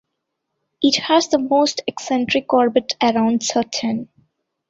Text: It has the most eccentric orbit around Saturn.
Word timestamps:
It 0.81 0.95
has 0.95 1.27
the 1.27 1.37
most 1.37 1.83
eccentric 1.85 2.51
orbit 2.51 2.93
around 3.03 3.43
Saturn. 3.43 4.09